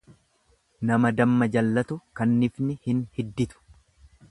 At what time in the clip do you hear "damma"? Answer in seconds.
1.19-1.49